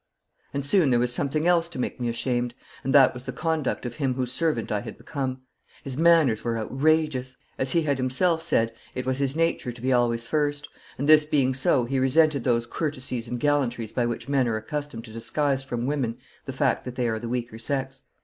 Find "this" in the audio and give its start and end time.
11.07-11.25